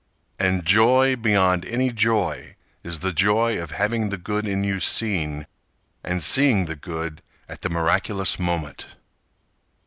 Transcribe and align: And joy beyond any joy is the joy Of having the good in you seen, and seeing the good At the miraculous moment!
And 0.39 0.65
joy 0.65 1.15
beyond 1.15 1.63
any 1.63 1.91
joy 1.91 2.55
is 2.83 3.01
the 3.01 3.13
joy 3.13 3.61
Of 3.61 3.69
having 3.69 4.09
the 4.09 4.17
good 4.17 4.47
in 4.47 4.63
you 4.63 4.79
seen, 4.79 5.45
and 6.03 6.23
seeing 6.23 6.65
the 6.65 6.75
good 6.75 7.21
At 7.47 7.61
the 7.61 7.69
miraculous 7.69 8.39
moment! 8.39 8.87